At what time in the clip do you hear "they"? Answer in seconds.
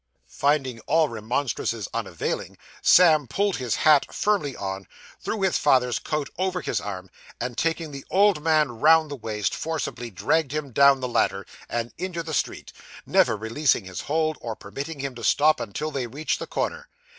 15.91-16.07